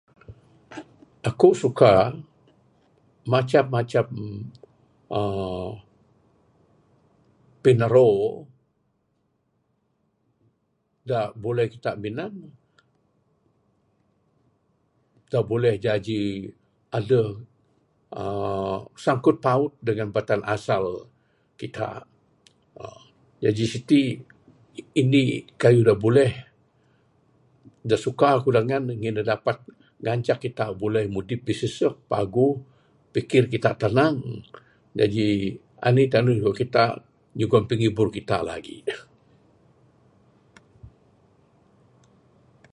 [1.29, 1.93] Aku suka
[3.33, 4.05] macam macam
[5.17, 5.69] uhh
[7.63, 8.13] pinaro
[11.09, 12.49] da boleh kita minan ne
[15.31, 16.21] da buleh jaji
[16.97, 17.29] adeh
[18.21, 20.83] uhh sangkut paut dangan batan asal
[21.61, 21.87] kita
[23.43, 24.01] jaji siti
[25.01, 25.23] indi
[25.61, 26.31] kayuh da buleh
[27.89, 29.23] da suka ku dangan ne ngin ne
[30.05, 32.53] ngancak kita buleh mudip bisesek paguh
[33.13, 34.17] pikir kita tanang
[34.97, 35.27] jaji
[35.87, 36.83] anih paguh gon kita
[37.37, 38.07] nyugon kita pingibur
[38.49, 38.77] lagi.